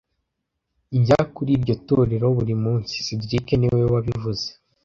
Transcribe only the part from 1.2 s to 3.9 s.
kuri iryo torero buri munsi cedric niwe